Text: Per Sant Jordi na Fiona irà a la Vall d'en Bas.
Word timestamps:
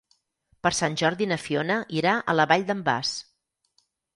Per 0.67 0.71
Sant 0.77 0.95
Jordi 1.01 1.27
na 1.33 1.37
Fiona 1.43 1.77
irà 1.99 2.15
a 2.17 2.37
la 2.39 2.49
Vall 2.53 2.67
d'en 2.71 2.85
Bas. 2.89 3.13